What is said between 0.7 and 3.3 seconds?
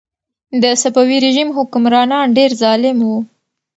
صفوي رژیم حکمرانان ډېر ظالم وو.